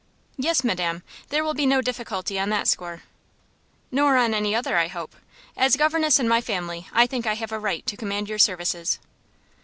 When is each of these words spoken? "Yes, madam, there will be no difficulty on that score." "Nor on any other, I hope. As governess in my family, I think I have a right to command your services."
"Yes, 0.37 0.63
madam, 0.63 1.03
there 1.29 1.43
will 1.43 1.53
be 1.53 1.67
no 1.67 1.79
difficulty 1.79 2.39
on 2.39 2.49
that 2.49 2.67
score." 2.67 3.03
"Nor 3.91 4.17
on 4.17 4.33
any 4.33 4.55
other, 4.55 4.75
I 4.75 4.87
hope. 4.87 5.15
As 5.55 5.75
governess 5.77 6.19
in 6.19 6.27
my 6.27 6.41
family, 6.41 6.87
I 6.91 7.05
think 7.05 7.27
I 7.27 7.35
have 7.35 7.51
a 7.51 7.59
right 7.59 7.85
to 7.85 7.97
command 7.97 8.27
your 8.27 8.39
services." 8.39 8.97